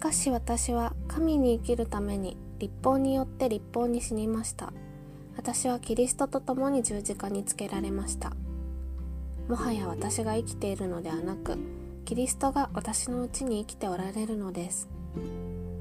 [0.00, 4.72] かし私は神に生きるために立法によって立法に死にました。
[5.36, 8.32] 私はキリストと共に十字架につけられました。
[9.46, 11.58] もはや私が生きているのではなく
[12.06, 14.88] キリストが私のうちに生きておられるのです。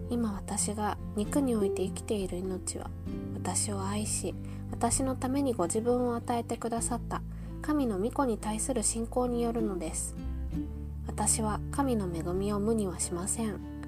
[0.09, 2.89] 今私が肉において生きている命は
[3.35, 4.33] 私を愛し
[4.71, 7.21] 私のためにご自分を与えてくださった
[7.61, 10.15] 神の御子に対する信仰によるのです。
[11.07, 13.78] 私は神の恵みを無にはしません。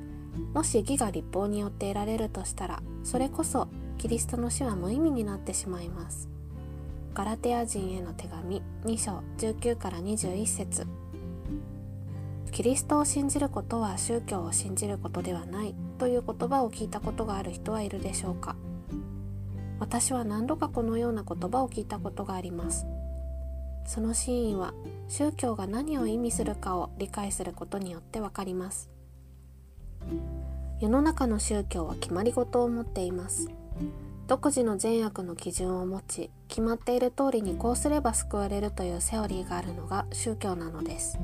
[0.53, 3.67] もし義が立法によって得られるとしたらそれこそ
[3.98, 6.30] キリストの死は無意味になってしまいます。
[7.13, 10.88] ガラテア人への手紙2章19から21節。
[12.52, 18.55] キリストを信じることは宗教を信じることではないという言葉を聞いたことがある人はいるでしょうか。
[19.80, 22.86] 私は何度かこのような言葉を聞いたことがあります。
[23.86, 24.73] その真意は
[25.08, 28.89] 宗教が何を意味するかを理解することによってわかります。
[30.80, 33.49] 世の中の宗教は決まり事を持っています。
[34.27, 41.19] 独自の善悪の基準を持ち決まっている通りにこうすれば救われるというセオリーがあるのが宗教なのです。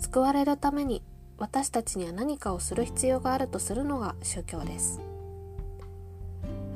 [0.00, 1.02] 救われるために
[1.38, 5.00] 私たちには何かをする必要があるとするのが宗教です。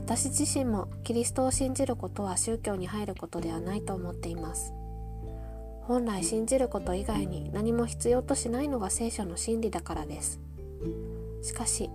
[0.04, 4.72] 私自身もキリストを信じることは宗教に入ることではないと思っています。
[5.82, 10.41] 本来信じること以外に何も必要としないのが聖書の真理だからです。
[11.42, 11.91] しかし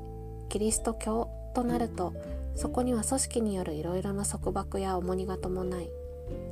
[0.49, 2.13] キリスト教となると
[2.55, 5.89] そこには組織によるいろいろな束縛や重荷が伴い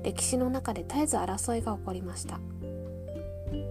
[0.03, 2.39] 歴史の中で絶えず争いが起こりました。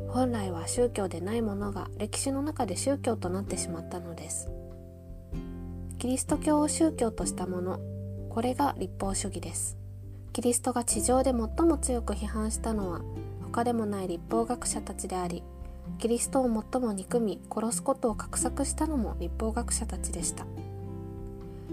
[0.09, 4.48] 本来は宗教でないものが歴史の中で宗教となってしまったのです。
[5.98, 7.81] キリスト教を宗教としたもの
[8.31, 9.77] これが立法主義です。
[10.33, 13.01] キリストが地上で最も強く批判したのは
[13.42, 15.42] 他でもない立法学者たちであり
[15.99, 20.47] キリストを最も憎み殺すことを画策したのも立法学者たちでした。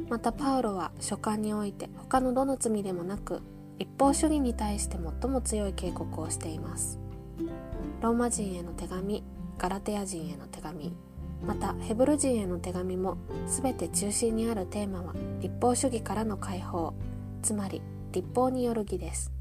[0.10, 3.42] またパウロは書簡において他のどの罪でもなく
[3.78, 7.00] 立法主義に対して最も強い警告をしています。
[8.02, 9.24] ローマ人への手紙
[9.58, 10.94] ガラテヤ人への手紙
[11.46, 16.94] またヘブル人への手紙も全て中心にあるテーマは立法主義からの解放
[17.42, 17.82] つまり
[18.12, 19.32] 立法による義です。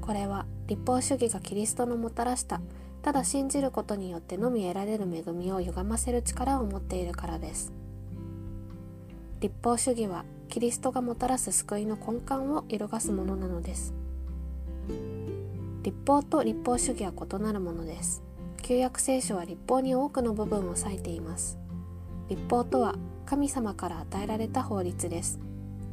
[0.00, 2.60] これは立法主義がキリストのもたらした
[3.04, 7.70] ただ信じることによってのみ得られる恵みを歪ませる力を持っているからです。
[9.40, 13.92] 立法主義はキリストがもたらす救いの根幹を揺るがすものなのです。
[15.82, 18.22] 立法と立法主義は異なるものです。
[18.62, 21.58] 旧約聖書は立法に多くの部分を割いています。
[22.30, 22.94] 立法とは
[23.26, 25.38] 神様から与えられた法律です。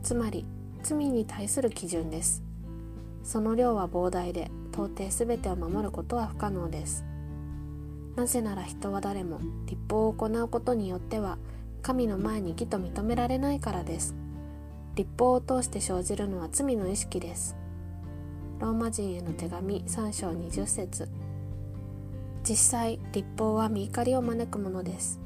[0.02, 0.46] つまり
[0.82, 2.42] 罪に対する基準です。
[3.22, 7.06] その量は膨大で到底全てを守ることは不可能です。
[8.16, 11.38] なぜなら人は誰も立法を行うことによっては
[11.82, 14.16] 神の前に義と認められないからです。
[14.96, 17.56] 立法を通して生じるのは罪の意識です。
[18.60, 21.10] ローマ人への手紙3章20節。
[22.44, 25.20] 実際立法は見怒りを招くものです。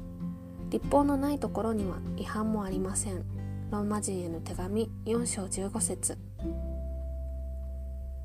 [0.70, 3.24] 立法のないところには違反もありません。
[3.70, 6.18] ローマ人への手紙4章15節。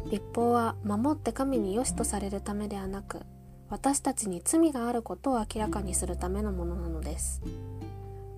[0.10, 3.22] 立法は守って神に良しとされるためではなく
[3.70, 7.42] 私たちに罪があることを明らかにするためのものなのです。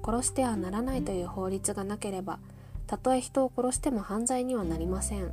[0.06, 2.40] 殺してはならないという法律がなければ
[2.86, 5.32] たとえ人を殺しても犯罪にはなりません。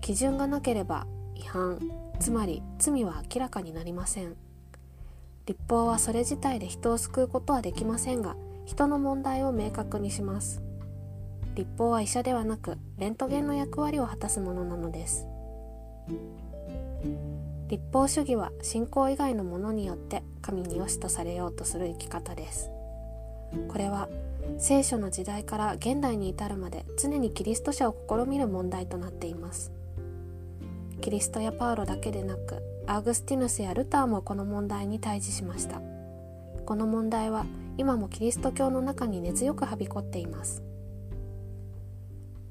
[0.00, 1.80] 基準がなければ違反
[2.18, 4.36] つまり罪は明らかになりません。
[5.46, 8.36] 立法はそれ自体で人を救うことはできませんが
[8.66, 10.60] 人の問題を明確にします。
[11.54, 15.26] 立法は医者ではなくレントゲンの役割を果たすものなのです。
[17.68, 22.70] 立法主義は信仰以外のものによって神に良しとされようとする生き方です。
[23.68, 24.08] これは
[24.58, 29.72] 聖書の時代から現代に至るまで常にキリスト者を試みる問題となっています。
[31.00, 35.80] キリストやパウロだけでなくアウグスティヌスやルターもこの問題に対峙しました。
[36.64, 37.46] この問題は
[37.78, 40.62] 今もキリスト教の中に根強くはびこっています。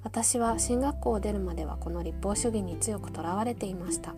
[0.06, 4.14] 私は進学校を出るまではこの立法主義に強くとらわれていました。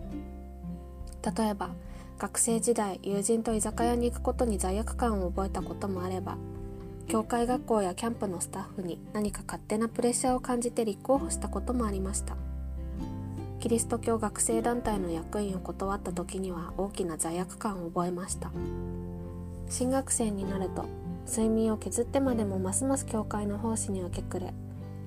[1.34, 1.70] 例えば
[2.18, 6.36] 学生時代友人と居酒屋に行くことに罪悪感を覚えたこともあれば
[7.06, 12.36] 教会学校やキャンプのスタッフに何か勝手なプレッシャーを感じて立候補したこともありました。
[13.58, 18.52] キリスト教学生団体の役員を断った時には大きな罪悪感を覚えました。
[19.70, 20.84] 新学生になると
[21.26, 24.52] 睡眠を削ってまでもますます教会の奉仕に明け暮れ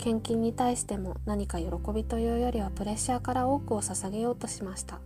[0.02, 5.00] 献金に対しても何か喜びというよりはプレッシャーから多くを捧げようとしました。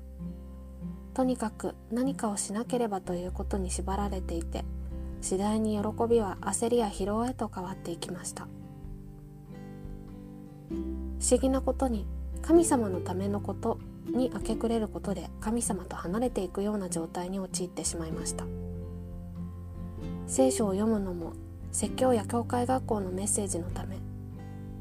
[1.13, 4.65] とにかく何かをしなければということに縛られていて
[5.21, 8.47] 次第に喜びは焦りや疲労へと変わっていきました。
[11.19, 12.05] 不思議なことに
[12.41, 18.45] 神様のためのことに明け暮れることで神様と離れていくような状態に陥ってしまいました。
[20.27, 21.33] 聖書を読むのも
[21.71, 23.97] 説教や教会学校のメッセージのため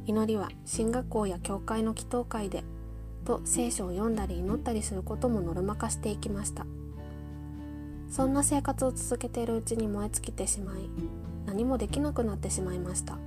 [0.06, 2.62] 祈りは進学校や教会の祈祷会で
[3.24, 6.66] と聖書を読んだり祈ったりすることもノルマ化していきました。
[8.10, 10.90] そんな生活を続けているうちに燃え尽きてしまい
[11.46, 13.18] 何もできなくなってしまいました。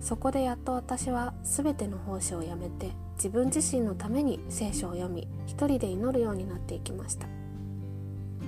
[0.00, 7.26] そこでやっと私は全ての奉仕をやめて自分自身のために聖書を読み一人で祈るようになっていきました。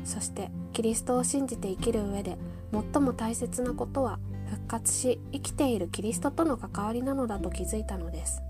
[0.04, 2.38] そしてキリストを信じて生きる上で
[2.72, 8.42] 最も大切なことは復活し生きているキリストとの関わりなのだと気づいたのです。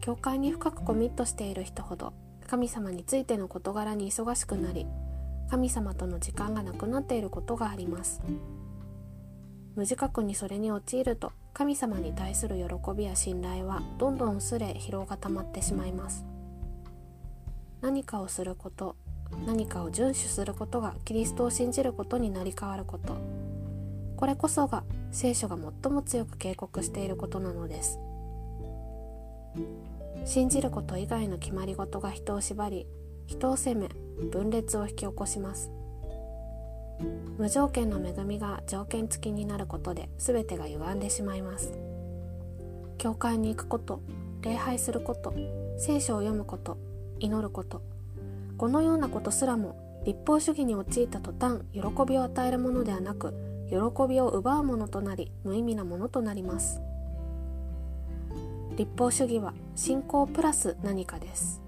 [0.00, 2.14] 教会に深くコミットしている人ほど
[2.46, 4.86] 神様についての事柄に忙しくなり
[5.50, 8.22] 神様との時間がなくなっていることがあります。
[9.74, 12.64] 無自覚にそれに陥ると神様に対する喜
[12.96, 16.24] びや信頼はどんどん薄れ疲労が溜まってしまいます。
[17.80, 18.96] 何かをすること
[19.46, 23.47] 何かを遵守することがキリストを信じることになり変わること。
[24.18, 24.82] これこそが
[25.12, 28.00] 聖書が最も強く警告していることなのです。
[30.24, 32.88] 信じること以外の決まり事が人を縛り
[33.28, 33.88] 人を責め
[34.32, 35.70] 分裂を引き起こします。
[37.38, 41.78] 無条件の恵みが条件付きになることで全てが歪んでしまいます。
[42.98, 44.00] 教会に行くこと
[44.42, 45.32] 礼拝すること
[45.76, 46.76] 聖書を読むこと
[47.20, 47.82] 祈ること。
[48.56, 53.76] このようなことすらも立法主義に陥った途端喜びを与えるものではなく喜
[54.08, 56.80] びを奪うものとなり無意味なものとなります。
[58.76, 61.60] 立法主義は信仰プラス何かです。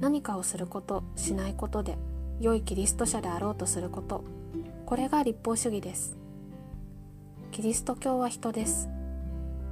[0.00, 1.98] 何かをすることしないことで
[2.40, 4.24] 良いキリスト者であろうとすること。
[4.86, 6.16] これが立法主義です。
[7.52, 8.88] キリスト教は人です。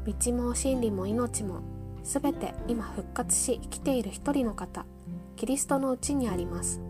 [0.07, 1.61] 道も真理も命も
[2.05, 4.87] すべて今復活し生きている一人の方
[5.35, 6.81] キリストのうちにあります。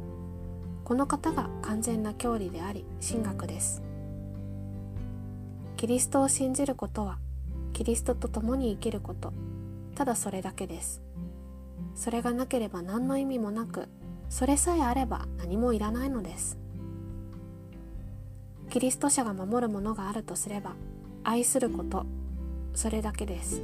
[0.84, 3.85] この方が完全な教理であり神学です。
[5.76, 7.18] キリストを信じることは
[7.74, 9.34] キリストと共に生きること
[9.94, 11.02] ただそれだけです。
[11.94, 13.88] それがなければ何の意味もなく
[14.30, 16.58] それさえあれば何もいらないのです。
[18.70, 20.72] キリスト者が守るものがあるとすれば
[21.24, 22.06] 愛すること
[22.74, 23.62] それだけです。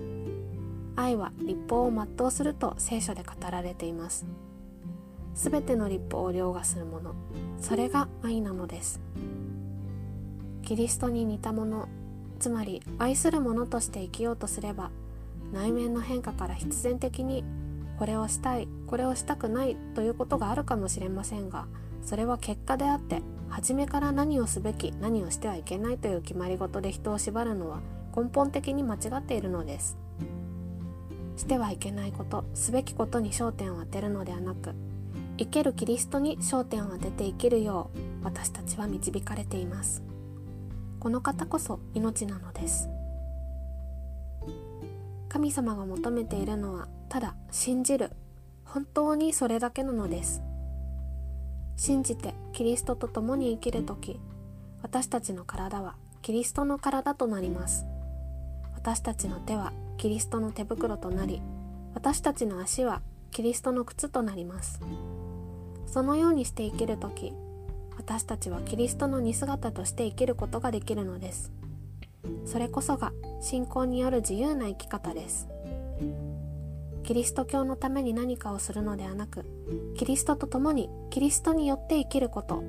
[0.96, 4.26] 愛は立法を全うすると聖書で語られています。
[5.34, 7.14] すべての立法を凌駕するもの
[7.58, 9.00] それが愛なのです。
[10.62, 11.88] キリストに似たもの
[12.42, 14.90] つまり愛するものとして生きようとすれば
[15.52, 17.44] 内面の変化から必然的に
[18.00, 21.66] これをしたいこれをしたくないということがあるかもしれませんが
[22.04, 27.78] それは結果であって初めから何をすべき何をしてはいけないという決まり事で人を縛るのは
[28.16, 29.96] 根本的に間違っているのです。
[31.36, 34.74] してはいけないことすべきことに焦点を当てるのではなく
[35.38, 40.11] 生けるキリストに焦点を当てて生きるよう私たちは導かれています。
[41.02, 42.88] この方こそ命なのです。
[45.28, 48.12] 神様が求めているのはただ信じる。
[48.64, 50.44] 本当にそれだけなのです。
[51.74, 54.20] 信じてキリストと共に生きる時
[54.80, 57.84] 私たちの体はキリストの体となります。
[58.72, 61.42] 私たちの手はキリストの手袋となり
[61.94, 64.80] 私たちの足はキリストの靴となります。
[65.84, 67.34] そのようにして生きる時
[67.96, 71.52] 私たちはキリストの似姿として生きることができるのです。
[72.44, 75.48] それこそが信仰による自由な生き方です。
[77.04, 79.44] キリスト教のために何かをするのではなく
[79.96, 82.62] キリストと共にキリストによって生きること。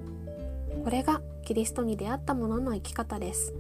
[0.84, 3.54] これがキリストに出会った者の生き方です。